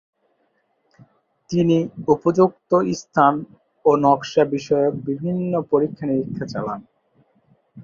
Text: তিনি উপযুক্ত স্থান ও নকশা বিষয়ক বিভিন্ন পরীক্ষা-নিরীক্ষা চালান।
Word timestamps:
তিনি 1.49 1.77
উপযুক্ত 2.07 2.71
স্থান 2.93 3.33
ও 3.85 3.91
নকশা 4.03 4.43
বিষয়ক 4.53 4.93
বিভিন্ন 5.07 5.51
পরীক্ষা-নিরীক্ষা 5.71 6.45
চালান। 6.45 6.79